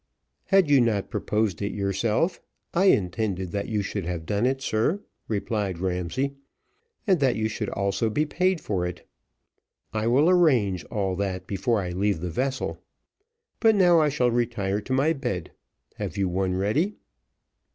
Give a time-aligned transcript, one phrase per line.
[0.45, 2.41] "Had you not proposed it yourself,
[2.73, 6.33] I intended that you should have done it, sir," replied Ramsay;
[7.05, 9.07] "and that you should also be paid for it.
[9.93, 12.81] I will arrange all that before I leave the vessel.
[13.59, 15.51] But now I shall retire to my bed.
[15.97, 16.95] Have you one ready?"